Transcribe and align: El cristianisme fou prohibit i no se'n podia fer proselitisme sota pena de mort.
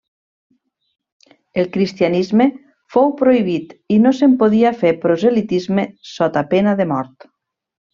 El 1.63 1.69
cristianisme 1.75 2.49
fou 2.97 3.15
prohibit 3.21 3.77
i 3.97 4.01
no 4.07 4.17
se'n 4.23 4.37
podia 4.43 4.75
fer 4.83 4.97
proselitisme 5.07 5.89
sota 6.19 6.49
pena 6.57 6.79
de 6.83 6.95
mort. 6.95 7.35